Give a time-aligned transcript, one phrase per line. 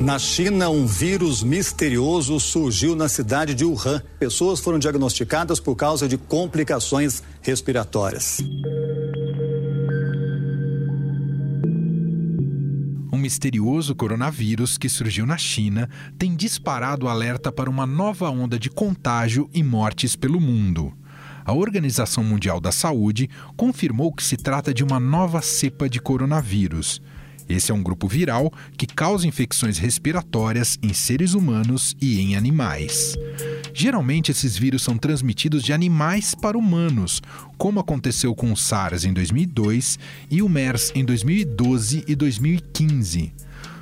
[0.00, 4.02] Na China, um vírus misterioso surgiu na cidade de Wuhan.
[4.18, 8.38] Pessoas foram diagnosticadas por causa de complicações respiratórias.
[13.12, 15.86] Um misterioso coronavírus que surgiu na China
[16.18, 20.94] tem disparado alerta para uma nova onda de contágio e mortes pelo mundo.
[21.44, 27.02] A Organização Mundial da Saúde confirmou que se trata de uma nova cepa de coronavírus.
[27.50, 33.16] Esse é um grupo viral que causa infecções respiratórias em seres humanos e em animais.
[33.74, 37.20] Geralmente, esses vírus são transmitidos de animais para humanos,
[37.58, 39.98] como aconteceu com o SARS em 2002
[40.30, 43.32] e o MERS em 2012 e 2015.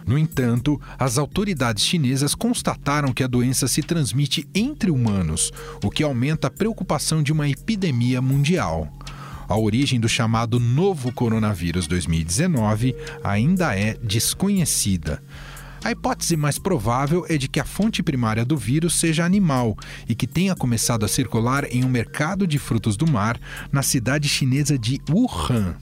[0.07, 5.53] No entanto, as autoridades chinesas constataram que a doença se transmite entre humanos,
[5.85, 8.91] o que aumenta a preocupação de uma epidemia mundial.
[9.49, 12.95] A origem do chamado novo coronavírus 2019
[13.25, 15.23] ainda é desconhecida.
[15.83, 19.75] A hipótese mais provável é de que a fonte primária do vírus seja animal
[20.07, 23.41] e que tenha começado a circular em um mercado de frutos do mar
[23.73, 25.77] na cidade chinesa de Wuhan.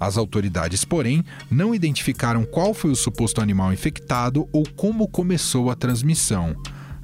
[0.00, 5.76] As autoridades, porém, não identificaram qual foi o suposto animal infectado ou como começou a
[5.76, 6.56] transmissão.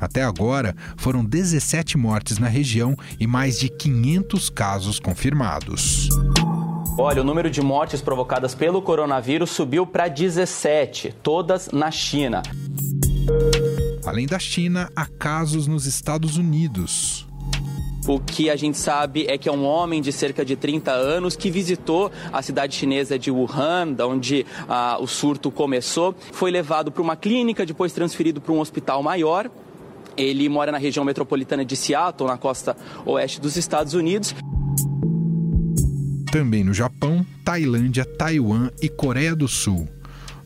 [0.02, 6.08] Até agora, foram 17 mortes na região e mais de 500 casos confirmados.
[6.98, 12.42] Olha, o número de mortes provocadas pelo coronavírus subiu para 17, todas na China.
[14.04, 17.24] Além da China, há casos nos Estados Unidos.
[18.08, 21.36] O que a gente sabe é que é um homem de cerca de 30 anos
[21.36, 26.12] que visitou a cidade chinesa de Wuhan, da onde ah, o surto começou.
[26.32, 29.48] Foi levado para uma clínica, depois transferido para um hospital maior.
[30.16, 34.34] Ele mora na região metropolitana de Seattle, na costa oeste dos Estados Unidos.
[36.30, 39.88] Também no Japão, Tailândia, Taiwan e Coreia do Sul.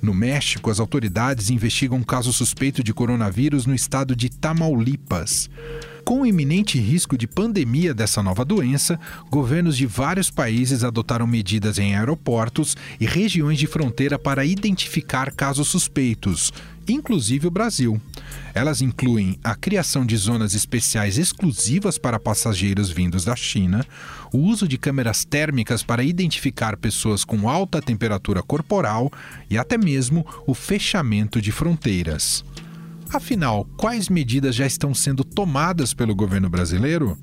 [0.03, 5.48] No México, as autoridades investigam um caso suspeito de coronavírus no estado de Tamaulipas.
[6.05, 11.79] Com o iminente risco de pandemia dessa nova doença, governos de vários países adotaram medidas
[11.79, 16.52] em aeroportos e regiões de fronteira para identificar casos suspeitos,
[16.89, 18.01] inclusive o Brasil.
[18.55, 23.85] Elas incluem a criação de zonas especiais exclusivas para passageiros vindos da China,
[24.33, 29.11] o uso de câmeras térmicas para identificar pessoas com alta temperatura corporal
[29.51, 32.45] e até mesmo o fechamento de fronteiras.
[33.13, 37.17] Afinal, quais medidas já estão sendo tomadas pelo governo brasileiro?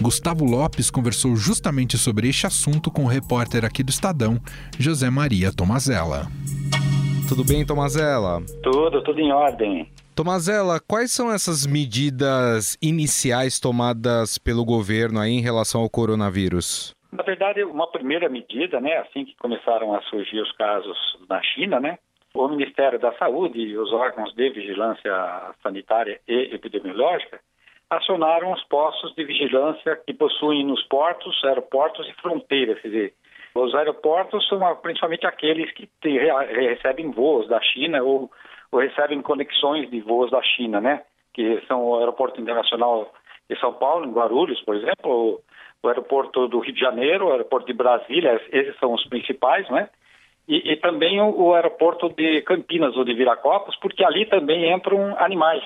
[0.00, 4.40] Gustavo Lopes conversou justamente sobre este assunto com o repórter aqui do Estadão,
[4.78, 6.30] José Maria Tomazella.
[7.32, 8.42] Tudo bem, Tomazella?
[8.62, 9.88] Tudo, tudo em ordem.
[10.14, 16.94] Tomazella, quais são essas medidas iniciais tomadas pelo governo aí em relação ao coronavírus?
[17.10, 21.80] Na verdade, uma primeira medida, né, assim que começaram a surgir os casos na China,
[21.80, 21.98] né,
[22.34, 25.10] o Ministério da Saúde e os órgãos de vigilância
[25.62, 27.40] sanitária e epidemiológica
[27.88, 32.78] acionaram os postos de vigilância que possuem nos portos, aeroportos e fronteiras.
[32.82, 33.14] Quer dizer,
[33.54, 38.30] os aeroportos são principalmente aqueles que te, recebem voos da China ou,
[38.70, 41.02] ou, recebem conexões de voos da China, né?
[41.34, 43.12] Que são o Aeroporto Internacional
[43.48, 45.40] de São Paulo, em Guarulhos, por exemplo,
[45.82, 49.88] o, Aeroporto do Rio de Janeiro, o Aeroporto de Brasília, esses são os principais, né?
[50.48, 55.14] E, e também o, o, aeroporto de Campinas ou de Viracopos, porque ali também entram
[55.18, 55.62] animais.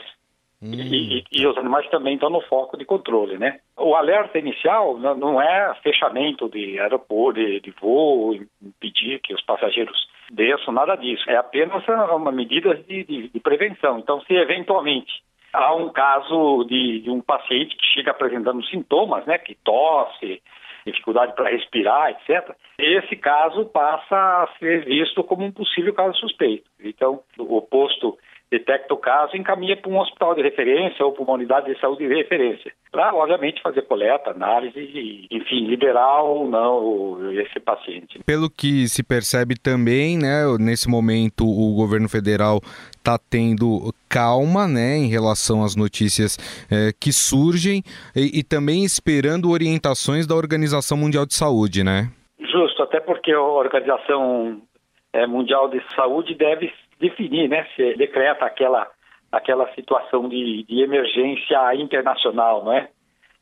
[0.62, 0.72] Hum.
[0.72, 3.60] E, e, e, os animais também estão no foco de controle, né?
[3.76, 10.08] O alerta inicial não é fechamento de aeroporto, de, de voo, impedir que os passageiros
[10.30, 11.28] desçam, nada disso.
[11.30, 13.98] É apenas uma medida de, de, de prevenção.
[13.98, 15.12] Então, se eventualmente
[15.52, 20.42] há um caso de, de, um paciente que chega apresentando sintomas, né, que tosse,
[20.86, 26.70] dificuldade para respirar, etc., esse caso passa a ser visto como um possível caso suspeito.
[26.80, 28.16] Então, o posto
[28.50, 31.80] detecta o caso e encaminha para um hospital de referência ou para uma unidade de
[31.80, 38.20] saúde de referência, para, obviamente, fazer coleta, análise e, enfim, liberar ou não esse paciente.
[38.24, 42.60] Pelo que se percebe também, né, nesse momento o governo federal
[42.96, 46.38] está tendo calma né, em relação às notícias
[46.70, 47.82] é, que surgem
[48.14, 52.10] e, e também esperando orientações da Organização Mundial de Saúde, né?
[52.38, 54.60] Justo, até porque a Organização
[55.12, 58.88] é, Mundial de Saúde deve definir, né, se decreta aquela,
[59.30, 62.88] aquela situação de, de emergência internacional, não é?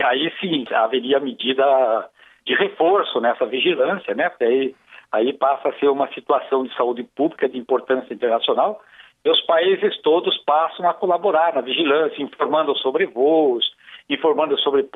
[0.02, 2.10] Aí sim, haveria medida
[2.44, 4.30] de reforço nessa vigilância, né?
[4.40, 4.74] Aí,
[5.12, 8.82] aí passa a ser uma situação de saúde pública de importância internacional
[9.24, 13.64] e os países todos passam a colaborar na vigilância, informando sobre voos,
[14.10, 14.86] informando sobre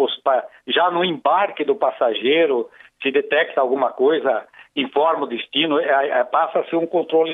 [0.67, 2.69] já no embarque do passageiro
[3.03, 4.47] se detecta alguma coisa
[4.81, 7.33] informa o destino, é, é, passa a ser um controle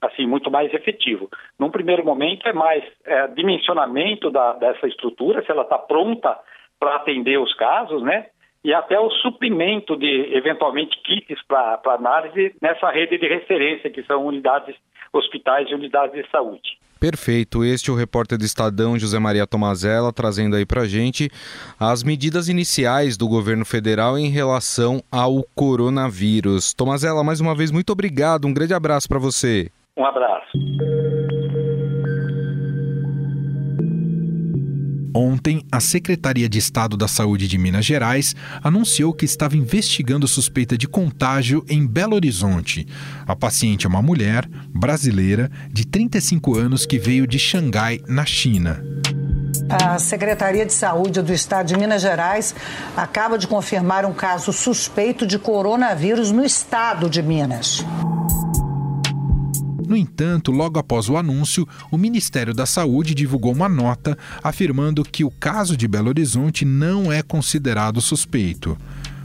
[0.00, 1.28] assim muito mais efetivo.
[1.58, 6.38] Num primeiro momento é mais é, dimensionamento da, dessa estrutura, se ela está pronta
[6.78, 8.26] para atender os casos, né?
[8.64, 14.26] E até o suprimento de eventualmente kits para análise nessa rede de referência que são
[14.26, 14.76] unidades
[15.12, 16.79] hospitais e unidades de saúde.
[17.00, 17.64] Perfeito.
[17.64, 21.30] Este é o repórter do Estadão, José Maria Tomazella, trazendo aí para gente
[21.78, 26.74] as medidas iniciais do governo federal em relação ao coronavírus.
[26.74, 28.46] Tomazella, mais uma vez, muito obrigado.
[28.46, 29.70] Um grande abraço para você.
[29.96, 31.39] Um abraço.
[35.14, 40.78] Ontem, a Secretaria de Estado da Saúde de Minas Gerais anunciou que estava investigando suspeita
[40.78, 42.86] de contágio em Belo Horizonte.
[43.26, 48.82] A paciente é uma mulher brasileira de 35 anos que veio de Xangai, na China.
[49.68, 52.54] A Secretaria de Saúde do Estado de Minas Gerais
[52.96, 57.84] acaba de confirmar um caso suspeito de coronavírus no estado de Minas.
[59.90, 65.24] No entanto, logo após o anúncio, o Ministério da Saúde divulgou uma nota afirmando que
[65.24, 68.78] o caso de Belo Horizonte não é considerado suspeito.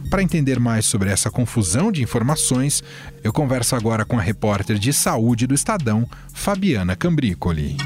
[0.10, 2.84] Para entender mais sobre essa confusão de informações,
[3.24, 7.78] eu converso agora com a repórter de saúde do Estadão, Fabiana Cambrícoli.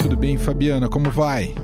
[0.00, 0.88] Tudo bem, Fabiana?
[0.88, 1.54] Como vai?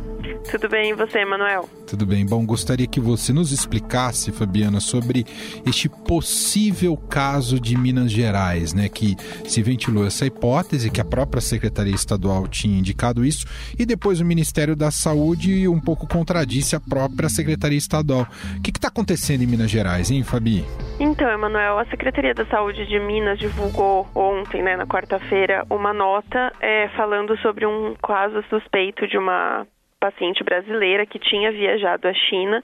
[0.48, 1.68] Tudo bem, e você, Manuel?
[1.88, 2.26] Tudo bem.
[2.26, 5.24] Bom, gostaria que você nos explicasse, Fabiana, sobre
[5.66, 8.90] este possível caso de Minas Gerais, né?
[8.90, 13.46] Que se ventilou essa hipótese, que a própria Secretaria Estadual tinha indicado isso,
[13.78, 18.26] e depois o Ministério da Saúde um pouco contradisse a própria Secretaria Estadual.
[18.58, 20.66] O que está acontecendo em Minas Gerais, hein, Fabi?
[21.00, 26.52] Então, Emanuel, a Secretaria da Saúde de Minas divulgou ontem, né, na quarta-feira, uma nota
[26.60, 29.66] é, falando sobre um caso suspeito de uma
[29.98, 32.62] paciente brasileira que tinha viajado à China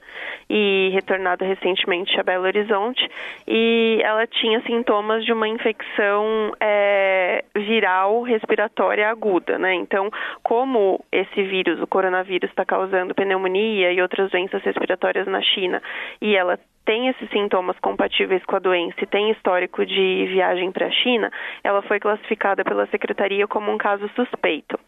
[0.49, 3.07] e retornado recentemente a Belo Horizonte
[3.47, 9.73] e ela tinha sintomas de uma infecção é, viral respiratória aguda, né?
[9.73, 10.09] Então,
[10.43, 15.81] como esse vírus, o coronavírus, está causando pneumonia e outras doenças respiratórias na China
[16.21, 20.87] e ela tem esses sintomas compatíveis com a doença e tem histórico de viagem para
[20.87, 21.31] a China,
[21.63, 24.79] ela foi classificada pela secretaria como um caso suspeito.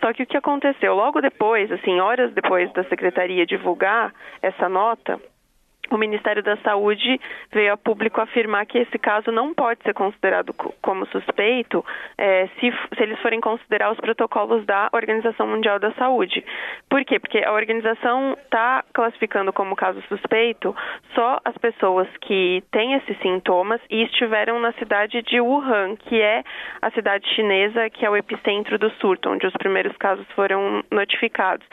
[0.00, 5.20] Só que o que aconteceu logo depois, assim, horas depois da secretaria divulgar essa nota,
[5.90, 7.20] o Ministério da Saúde
[7.52, 11.84] veio a público afirmar que esse caso não pode ser considerado como suspeito
[12.16, 16.44] é, se, se, eles forem considerar os protocolos da Organização Mundial da Saúde.
[16.88, 17.18] Por quê?
[17.18, 20.74] Porque a organização está classificando como caso suspeito
[21.14, 26.42] só as pessoas que têm esses sintomas e estiveram na cidade de Wuhan, que é
[26.80, 31.66] a cidade chinesa que é o epicentro do surto, onde os primeiros casos foram notificados.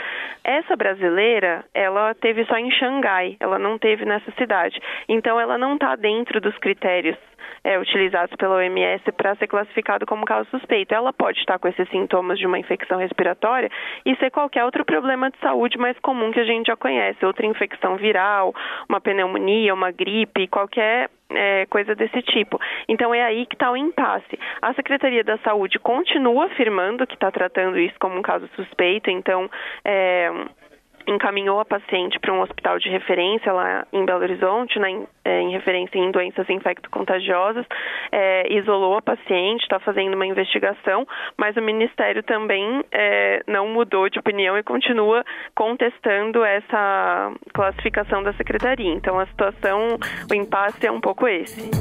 [0.43, 4.79] Essa brasileira, ela teve só em Xangai, ela não teve nessa cidade.
[5.07, 7.17] Então, ela não está dentro dos critérios
[7.63, 10.93] é, utilizados pela OMS para ser classificado como caso suspeito.
[10.93, 13.69] Ela pode estar com esses sintomas de uma infecção respiratória
[14.05, 17.45] e ser qualquer outro problema de saúde mais comum que a gente já conhece, outra
[17.45, 18.53] infecção viral,
[18.87, 22.59] uma pneumonia, uma gripe, qualquer é, coisa desse tipo.
[22.87, 24.39] Então é aí que está o impasse.
[24.61, 29.49] A Secretaria da Saúde continua afirmando que está tratando isso como um caso suspeito, então
[29.83, 30.31] é,
[31.07, 35.41] encaminhou a paciente para um hospital de referência lá em Belo Horizonte, né, em, é,
[35.41, 37.65] em referência em doenças infecto-contagiosas,
[38.11, 44.09] é, isolou a paciente, está fazendo uma investigação, mas o Ministério também é, não mudou
[44.09, 45.23] de opinião e continua
[45.55, 48.93] contestando essa classificação da Secretaria.
[48.93, 49.97] Então a situação,
[50.29, 51.71] o impasse é um pouco esse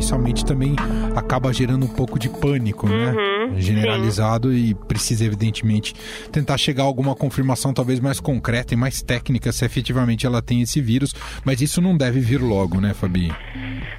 [0.00, 0.74] inicialmente também
[1.14, 3.10] acaba gerando um pouco de pânico, né?
[3.10, 3.39] uhum, né?
[3.56, 4.70] Generalizado sim.
[4.70, 5.94] e precisa, evidentemente,
[6.30, 10.62] tentar chegar a alguma confirmação talvez mais concreta e mais técnica se efetivamente ela tem
[10.62, 11.14] esse vírus,
[11.44, 13.32] mas isso não deve vir logo, né, Fabi?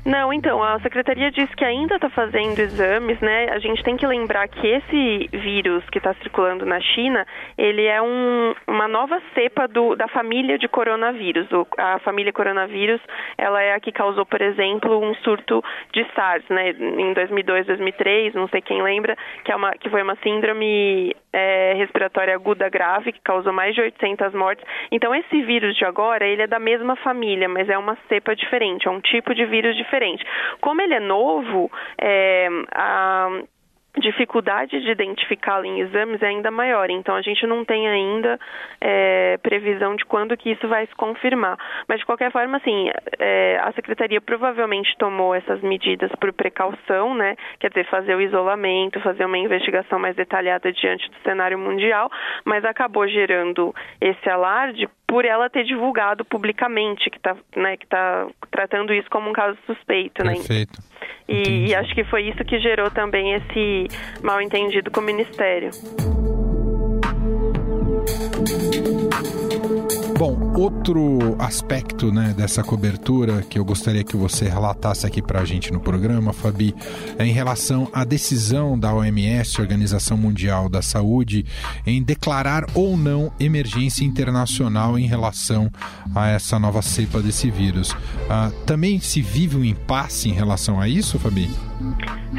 [0.06, 3.50] Não, então, a secretaria diz que ainda está fazendo exames, né?
[3.52, 7.26] A gente tem que lembrar que esse vírus que está circulando na China,
[7.58, 11.52] ele é um, uma nova cepa do, da família de coronavírus.
[11.52, 13.00] O, a família coronavírus,
[13.38, 16.72] ela é a que causou, por exemplo, um surto de SARS, né?
[16.72, 21.74] Em 2002, 2003, não sei quem lembra, que, é uma, que foi uma síndrome é,
[21.74, 24.66] respiratória aguda grave que causou mais de 800 mortes.
[24.92, 28.88] Então, esse vírus de agora, ele é da mesma família, mas é uma cepa diferente,
[28.88, 30.24] é um tipo de vírus diferente.
[30.60, 33.42] Como ele é novo, é, a
[34.00, 36.90] dificuldade de identificá-lo em exames é ainda maior.
[36.90, 38.40] Então a gente não tem ainda
[38.80, 41.58] é, previsão de quando que isso vai se confirmar.
[41.88, 47.36] Mas de qualquer forma, assim, é, a secretaria provavelmente tomou essas medidas por precaução, né?
[47.60, 52.10] Quer dizer, fazer o isolamento, fazer uma investigação mais detalhada diante do cenário mundial,
[52.46, 58.30] mas acabou gerando esse alarde por ela ter divulgado publicamente que está né, que tá
[58.50, 60.36] tratando isso como um caso suspeito, né?
[60.36, 60.80] Perfeito.
[61.28, 63.88] E, e acho que foi isso que gerou também esse
[64.24, 65.70] mal entendido com o Ministério.
[70.22, 75.46] Bom, outro aspecto né, dessa cobertura que eu gostaria que você relatasse aqui para a
[75.46, 76.76] gente no programa, Fabi,
[77.18, 81.44] é em relação à decisão da OMS, Organização Mundial da Saúde,
[81.88, 85.72] em declarar ou não emergência internacional em relação
[86.14, 87.92] a essa nova cepa desse vírus.
[88.30, 91.50] Ah, também se vive um impasse em relação a isso, Fabi?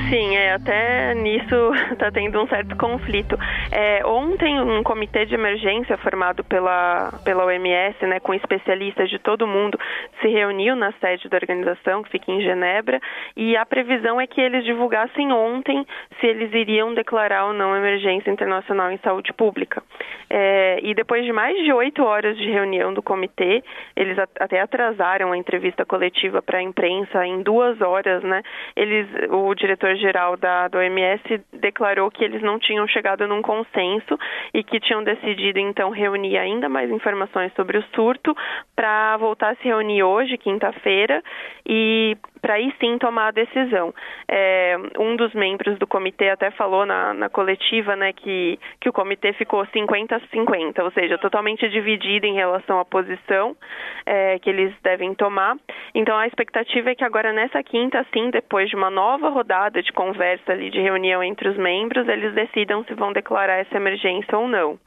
[0.09, 3.39] Sim, é, até nisso está tendo um certo conflito.
[3.71, 9.47] É, ontem, um comitê de emergência formado pela, pela OMS, né, com especialistas de todo
[9.47, 9.79] mundo,
[10.21, 13.01] se reuniu na sede da organização, que fica em Genebra,
[13.37, 15.87] e a previsão é que eles divulgassem ontem
[16.21, 19.83] se eles iriam declarar ou não emergência internacional em saúde pública.
[20.29, 23.63] É, e depois de mais de oito horas de reunião do comitê,
[23.95, 28.43] eles até atrasaram a entrevista coletiva para a imprensa em duas horas, né?
[28.75, 31.23] Eles o diretor-geral da, OMS
[31.53, 34.19] declarou que eles não tinham chegado num consenso
[34.53, 38.37] e que tinham decidido, então, reunir ainda mais informações sobre o surto
[38.77, 41.23] para voltar a se reunir hoje, quinta-feira,
[41.67, 43.95] e para aí sim tomar a decisão.
[44.29, 48.93] É, um dos membros do comitê até falou na, na coletiva né, que, que o
[48.93, 53.57] comitê ficou 50-50, ou seja, totalmente dividido em relação à posição
[54.05, 55.57] é, que eles devem tomar.
[55.95, 59.93] Então a expectativa é que agora nessa quinta, sim, depois de uma nova rodada de
[59.93, 64.49] conversa ali, de reunião entre os membros, eles decidam se vão declarar essa emergência ou
[64.49, 64.79] não.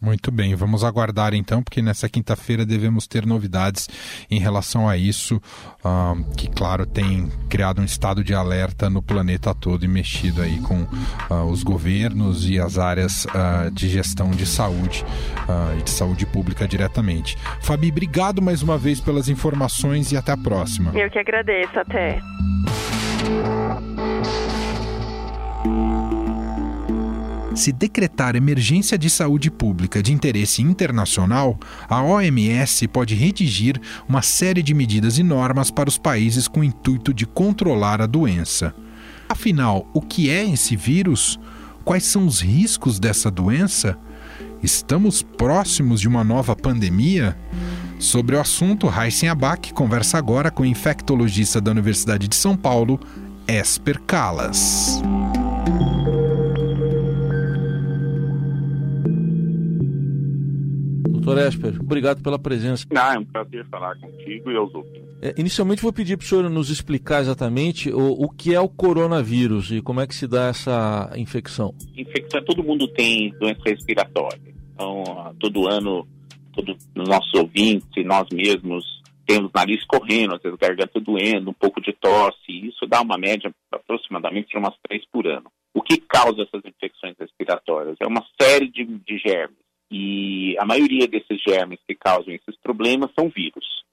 [0.00, 3.88] Muito bem, vamos aguardar então, porque nessa quinta-feira devemos ter novidades
[4.30, 9.54] em relação a isso, uh, que, claro, tem criado um estado de alerta no planeta
[9.54, 14.44] todo e mexido aí com uh, os governos e as áreas uh, de gestão de
[14.44, 15.04] saúde
[15.78, 17.36] e de saúde pública diretamente.
[17.62, 20.92] Fabi, obrigado mais uma vez pelas informações e até a próxima.
[20.94, 22.20] Eu que agradeço, até.
[27.56, 31.58] Se decretar emergência de saúde pública de interesse internacional,
[31.88, 36.64] a OMS pode redigir uma série de medidas e normas para os países com o
[36.64, 38.74] intuito de controlar a doença.
[39.26, 41.40] Afinal, o que é esse vírus?
[41.82, 43.98] Quais são os riscos dessa doença?
[44.62, 47.38] Estamos próximos de uma nova pandemia?
[47.98, 53.00] Sobre o assunto, Heisen Abac conversa agora com o infectologista da Universidade de São Paulo,
[53.48, 55.00] Esper Calas.
[61.20, 62.86] Doutor Esper, obrigado pela presença.
[62.94, 65.02] Ah, é um prazer falar contigo e aos ouvintes.
[65.22, 68.68] É, inicialmente vou pedir para o senhor nos explicar exatamente o, o, que é o
[68.68, 71.74] coronavírus e como é que se dá essa infecção.
[71.96, 74.54] Infecção, todo mundo tem doença respiratória.
[74.74, 76.06] Então, todo ano,
[76.52, 78.84] todos os nossos ouvintes e nós mesmos
[79.26, 82.36] temos nariz correndo, às vezes garganta doendo, um pouco de tosse.
[82.48, 85.50] Isso dá uma média aproximadamente de umas três por ano.
[85.74, 87.96] O que causa essas infecções respiratórias?
[88.00, 93.10] É uma série de, de germes e a maioria desses germes que causam esses problemas
[93.18, 93.84] são vírus.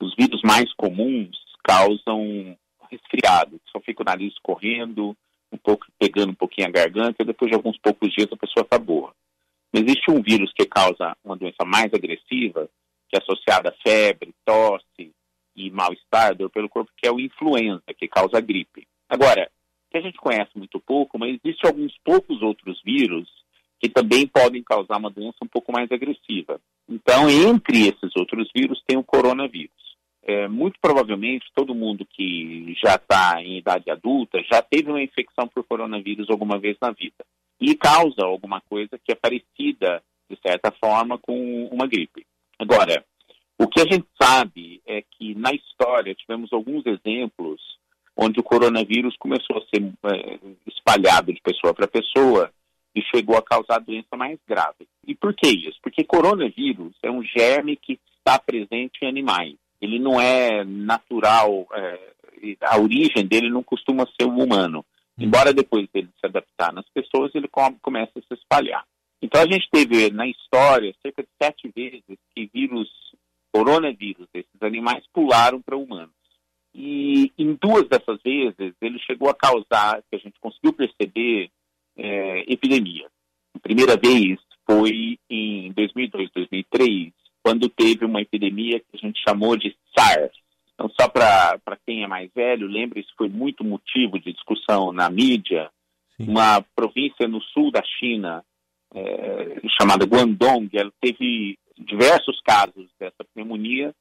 [0.00, 2.56] Os vírus mais comuns causam
[2.90, 5.16] resfriado, só fica o nariz correndo,
[5.50, 8.64] um pouco pegando um pouquinho a garganta, e depois de alguns poucos dias a pessoa
[8.64, 9.14] está boa.
[9.72, 12.68] Existe um vírus que causa uma doença mais agressiva,
[13.08, 15.12] que é associada a febre, tosse
[15.56, 18.86] e mal-estar pelo corpo, que é o influenza, que causa gripe.
[19.08, 19.50] Agora,
[19.90, 23.28] que a gente conhece muito pouco, mas existem alguns poucos outros vírus
[23.82, 26.60] que também podem causar uma doença um pouco mais agressiva.
[26.88, 29.72] Então, entre esses outros vírus, tem o coronavírus.
[30.22, 35.48] É, muito provavelmente, todo mundo que já está em idade adulta já teve uma infecção
[35.48, 37.24] por coronavírus alguma vez na vida
[37.60, 42.24] e causa alguma coisa que é parecida, de certa forma, com uma gripe.
[42.60, 43.04] Agora,
[43.58, 47.60] o que a gente sabe é que na história tivemos alguns exemplos
[48.16, 52.52] onde o coronavírus começou a ser é, espalhado de pessoa para pessoa
[52.94, 54.86] e chegou a causar doença mais grave.
[55.06, 55.78] E por que isso?
[55.82, 59.56] Porque coronavírus é um germe que está presente em animais.
[59.80, 62.12] Ele não é natural, é,
[62.62, 64.84] a origem dele não costuma ser o humano.
[65.18, 65.24] Hum.
[65.24, 68.84] Embora depois dele se adaptar nas pessoas, ele come, começa a se espalhar.
[69.20, 72.88] Então a gente teve na história cerca de sete vezes que vírus,
[73.52, 76.10] coronavírus desses animais pularam para humanos.
[76.74, 81.50] E em duas dessas vezes ele chegou a causar, que a gente conseguiu perceber,
[81.96, 83.06] é, epidemia.
[83.54, 89.56] A primeira vez foi em 2002, 2003, quando teve uma epidemia que a gente chamou
[89.56, 90.32] de SARS.
[90.74, 95.10] Então, só para quem é mais velho, lembra, isso foi muito motivo de discussão na
[95.10, 95.70] mídia.
[96.16, 96.28] Sim.
[96.30, 98.44] Uma província no sul da China,
[98.94, 103.94] é, chamada Guangdong, ela teve diversos casos dessa pneumonia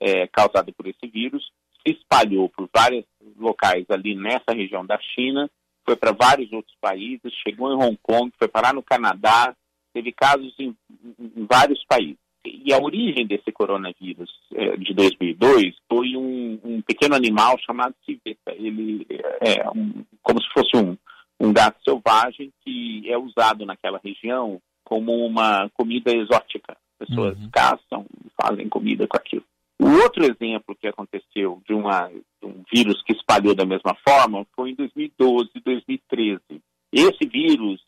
[0.00, 1.50] é, causada por esse vírus,
[1.82, 3.04] se espalhou por vários
[3.36, 5.50] locais ali nessa região da China,
[5.86, 9.54] foi para vários outros países, chegou em Hong Kong, foi parar no Canadá,
[9.94, 10.76] teve casos em,
[11.18, 12.18] em vários países.
[12.44, 18.52] E a origem desse coronavírus é, de 2002 foi um, um, pequeno animal chamado civeta.
[18.52, 19.06] Ele
[19.40, 20.96] é um, como se fosse um,
[21.40, 26.76] um gato selvagem que é usado naquela região como uma comida exótica.
[26.98, 27.50] Pessoas uhum.
[27.50, 29.44] caçam e fazem comida com aquilo.
[29.78, 34.46] O outro exemplo que aconteceu de, uma, de um vírus que espalhou da mesma forma
[34.54, 36.40] foi em 2012, 2013.
[36.92, 37.80] Esse vírus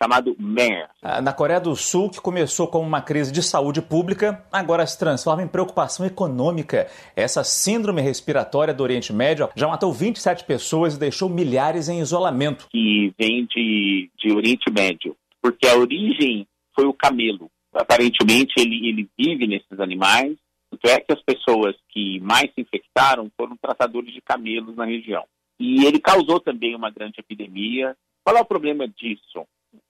[0.00, 0.90] chamado MERS.
[1.02, 4.98] Ah, na Coreia do Sul, que começou como uma crise de saúde pública, agora se
[4.98, 6.86] transforma em preocupação econômica.
[7.16, 12.68] Essa síndrome respiratória do Oriente Médio já matou 27 pessoas e deixou milhares em isolamento.
[12.70, 17.50] Que vem de, de Oriente Médio, porque a origem foi o camelo.
[17.72, 20.36] Aparentemente, ele, ele vive nesses animais,
[20.70, 25.24] tanto é que as pessoas que mais se infectaram foram tratadores de camelos na região.
[25.58, 27.96] E ele causou também uma grande epidemia.
[28.24, 29.46] Qual é o problema disso?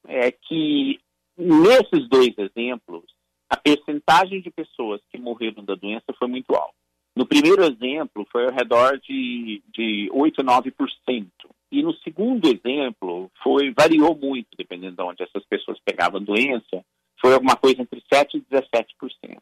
[0.06, 0.98] É que
[1.36, 3.04] nesses dois exemplos,
[3.50, 6.74] a percentagem de pessoas que morreram da doença foi muito alta.
[7.16, 11.26] No primeiro exemplo, foi ao redor de, de 8, 9%.
[11.70, 16.84] E no segundo exemplo, foi variou muito, dependendo de onde essas pessoas pegavam a doença,
[17.20, 19.38] foi alguma coisa entre 7% e 17%.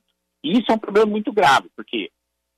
[0.47, 2.09] E isso é um problema muito grave, porque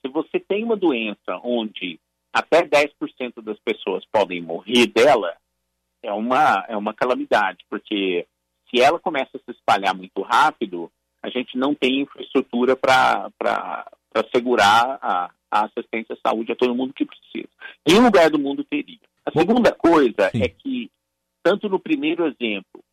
[0.04, 1.98] se você tem uma doença onde
[2.30, 5.34] até 10% das pessoas podem morrer dela,
[6.02, 8.26] é uma, é uma calamidade, porque
[8.68, 10.92] se ela começa a se espalhar muito rápido,
[11.22, 13.30] a gente não tem infraestrutura para
[14.14, 17.48] assegurar a, a assistência à saúde a todo mundo que precisa.
[17.86, 18.98] Em lugar do mundo teria.
[19.24, 20.42] A segunda coisa Sim.
[20.42, 20.90] é que,
[21.42, 22.84] tanto no primeiro exemplo,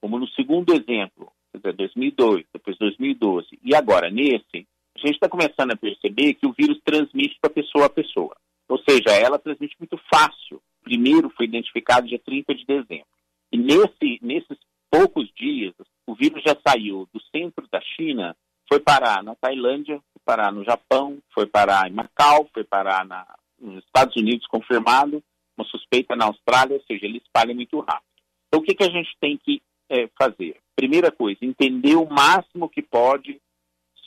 [0.00, 5.28] como no segundo exemplo, quer dizer, 2002, depois 2012, e agora nesse, a gente está
[5.28, 8.36] começando a perceber que o vírus transmite para pessoa a pessoa.
[8.68, 13.06] Ou seja, ela transmite muito fácil primeiro foi identificado dia 30 de dezembro.
[13.52, 14.58] E nesse, nesses
[14.90, 15.74] poucos dias,
[16.06, 18.34] o vírus já saiu do centro da China,
[18.66, 23.26] foi parar na Tailândia, foi parar no Japão, foi parar em Macau, foi parar na,
[23.60, 25.22] nos Estados Unidos confirmado,
[25.56, 28.08] uma suspeita na Austrália, ou seja, ele espalha muito rápido.
[28.46, 30.56] Então, o que, que a gente tem que é, fazer?
[30.78, 33.40] Primeira coisa, entender o máximo que pode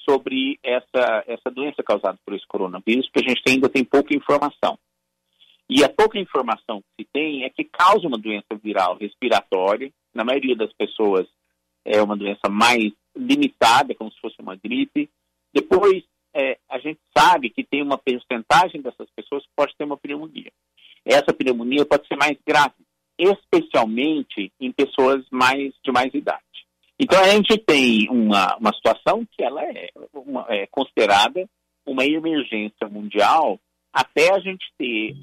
[0.06, 4.80] sobre essa, essa doença causada por esse coronavírus, porque a gente ainda tem pouca informação.
[5.70, 9.92] E a pouca informação que se tem é que causa uma doença viral respiratória.
[10.14, 11.28] Na maioria das pessoas
[11.84, 15.10] é uma doença mais limitada, como se fosse uma gripe.
[15.54, 19.98] Depois, é, a gente sabe que tem uma percentagem dessas pessoas que pode ter uma
[19.98, 20.54] pneumonia.
[21.04, 22.76] Essa pneumonia pode ser mais grave,
[23.22, 26.42] especialmente em pessoas mais de mais idade.
[27.00, 31.48] Então, a gente tem uma, uma situação que ela é, uma, é considerada
[31.86, 33.60] uma emergência mundial
[33.92, 35.16] até a gente ter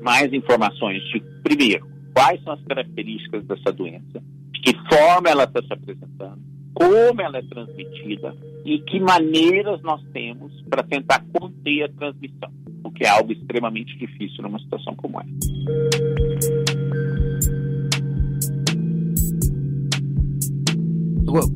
[0.00, 5.60] mais informações de, primeiro, quais são as características dessa doença, de que forma ela está
[5.60, 6.40] se apresentando,
[6.72, 12.90] como ela é transmitida e que maneiras nós temos para tentar conter a transmissão, o
[12.90, 16.63] que é algo extremamente difícil numa situação como essa.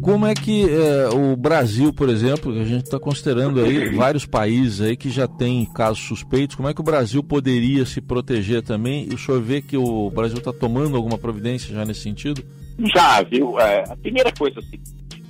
[0.03, 4.81] Como é que é, o Brasil, por exemplo, a gente está considerando aí vários países
[4.81, 9.09] aí que já tem casos suspeitos, como é que o Brasil poderia se proteger também?
[9.09, 12.45] E o senhor vê que o Brasil está tomando alguma providência já nesse sentido?
[12.93, 13.59] Já, viu?
[13.61, 15.23] É, a primeira coisa é a seguinte,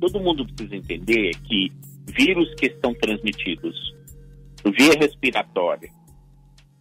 [0.00, 1.70] todo mundo precisa entender que
[2.06, 3.94] vírus que estão transmitidos
[4.64, 5.90] via respiratória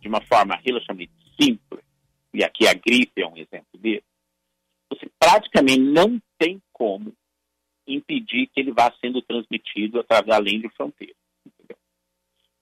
[0.01, 1.81] de uma forma relativamente simples,
[2.33, 4.03] e aqui a gripe é um exemplo dele,
[4.89, 6.19] você praticamente não
[6.79, 7.13] como
[7.85, 11.15] impedir que ele vá sendo transmitido através além de fronteiras.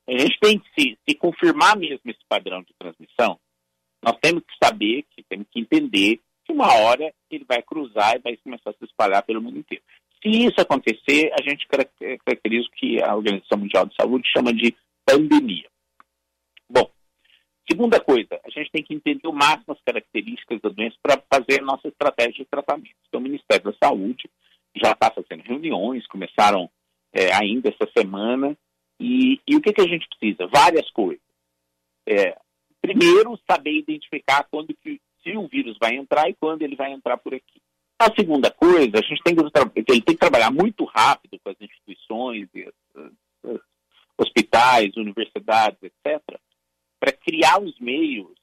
[0.08, 3.38] A gente tem que se, se confirmar mesmo esse padrão de transmissão,
[4.04, 8.20] nós temos que saber, que temos que entender que uma hora ele vai cruzar e
[8.20, 9.84] vai começar a se espalhar pelo mundo inteiro.
[10.24, 14.74] Se isso acontecer, a gente caracteriza o que a Organização Mundial de Saúde chama de
[15.06, 15.70] pandemia.
[17.70, 21.60] Segunda coisa, a gente tem que entender o máximo as características da doença para fazer
[21.60, 22.96] a nossa estratégia de tratamento.
[23.08, 24.30] Então, o Ministério da Saúde
[24.76, 26.70] já está fazendo reuniões, começaram
[27.12, 28.58] é, ainda essa semana.
[29.00, 30.48] E, e o que, que a gente precisa?
[30.48, 31.22] Várias coisas.
[32.08, 32.38] É,
[32.82, 37.18] primeiro, saber identificar quando que, se o vírus vai entrar e quando ele vai entrar
[37.18, 37.62] por aqui.
[38.00, 42.48] A segunda coisa, a gente tem que, tem que trabalhar muito rápido com as instituições,
[44.18, 46.22] hospitais, universidades, etc.,
[47.28, 48.38] criar os meios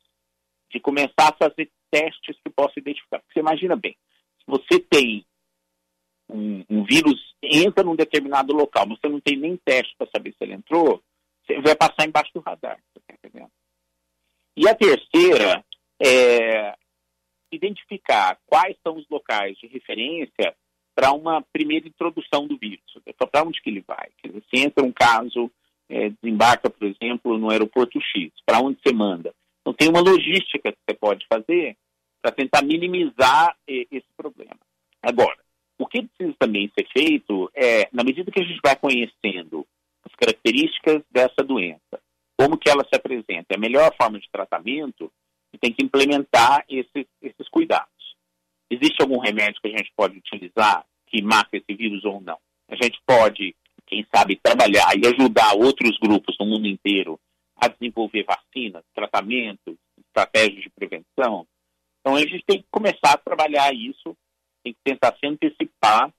[0.70, 3.20] de começar a fazer testes que possam identificar.
[3.20, 3.96] Porque você imagina bem,
[4.38, 5.24] se você tem
[6.28, 10.32] um, um vírus, entra num determinado local, mas você não tem nem teste para saber
[10.32, 11.02] se ele entrou,
[11.46, 12.78] você vai passar embaixo do radar.
[12.94, 13.48] Tá?
[14.56, 15.64] E a terceira
[16.02, 16.74] é
[17.50, 20.54] identificar quais são os locais de referência
[20.94, 22.84] para uma primeira introdução do vírus.
[23.30, 24.10] Para onde que ele vai?
[24.18, 25.50] Quer dizer, se entra um caso,
[25.94, 29.32] é, desembarca, por exemplo, no aeroporto X, para onde você manda?
[29.60, 31.76] Então tem uma logística que você pode fazer
[32.20, 34.58] para tentar minimizar esse problema.
[35.02, 35.38] Agora,
[35.78, 39.66] o que precisa também ser feito é, na medida que a gente vai conhecendo
[40.04, 42.00] as características dessa doença,
[42.36, 45.10] como que ela se apresenta, a melhor forma de tratamento,
[45.60, 47.88] tem que implementar esses, esses cuidados.
[48.70, 52.38] Existe algum remédio que a gente pode utilizar que mata esse vírus ou não?
[52.68, 53.54] A gente pode,
[53.94, 57.18] quem sabe, trabalhar e ajudar outros grupos no mundo inteiro
[57.56, 59.76] a desenvolver vacinas, tratamentos,
[60.08, 61.46] estratégias de prevenção.
[62.00, 64.16] Então a gente tem que começar a trabalhar isso,
[64.64, 66.12] tem que tentar se antecipar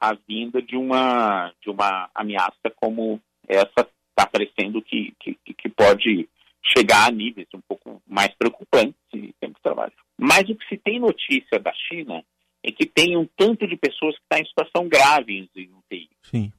[0.00, 6.28] a vinda de uma, de uma ameaça como essa está aparecendo que, que, que pode
[6.76, 9.92] chegar a níveis um pouco mais preocupantes e temos que trabalhar.
[10.18, 12.24] Mas o que se tem notícia da China
[12.64, 16.10] é que tem um tanto de pessoas que estão tá em situação grave em UTI.
[16.22, 16.52] Sim.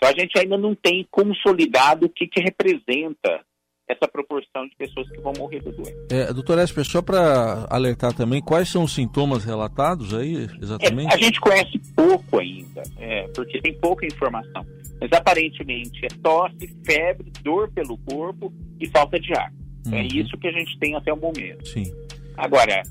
[0.00, 3.44] Então a gente ainda não tem consolidado o que, que representa
[3.86, 6.06] essa proporção de pessoas que vão morrer do doença.
[6.10, 11.12] É, doutor Esper, só para alertar também, quais são os sintomas relatados aí, exatamente?
[11.12, 14.64] É, a gente conhece pouco ainda, é, porque tem pouca informação.
[15.00, 19.52] Mas aparentemente é tosse, febre, dor pelo corpo e falta de ar.
[19.86, 19.94] É uhum.
[19.96, 21.66] É isso que a gente tem até o momento.
[21.66, 21.92] Sim.
[22.36, 22.82] Agora,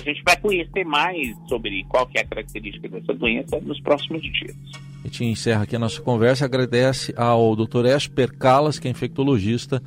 [0.00, 4.56] a gente vai conhecer mais sobre qual é a característica dessa doença nos próximos dias.
[5.04, 6.46] A gente encerra aqui a nossa conversa.
[6.46, 7.84] Agradece ao Dr.
[7.84, 9.82] Esper Calas, que é infectologista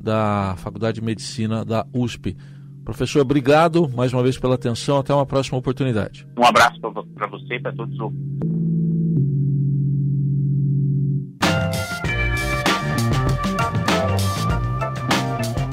[0.00, 2.34] da Faculdade de Medicina da USP.
[2.82, 4.98] Professor, obrigado mais uma vez pela atenção.
[4.98, 6.26] Até uma próxima oportunidade.
[6.38, 8.00] Um abraço para você e para todos os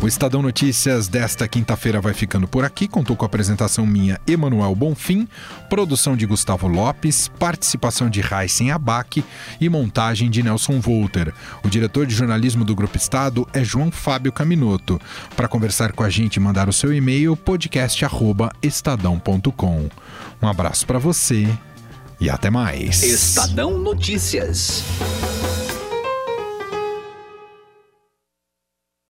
[0.09, 2.87] Estadão Notícias desta quinta-feira vai ficando por aqui.
[2.87, 5.27] Contou com a apresentação minha, Emanuel Bonfim,
[5.69, 9.23] produção de Gustavo Lopes, participação de Raíssen Abac
[9.61, 11.31] e montagem de Nelson Volter.
[11.63, 14.99] O diretor de jornalismo do Grupo Estado é João Fábio Caminoto.
[15.35, 19.89] Para conversar com a gente mandar o seu e-mail, podcast@estadão.com.
[20.41, 21.47] Um abraço para você
[22.19, 23.03] e até mais.
[23.03, 24.83] Estadão Notícias.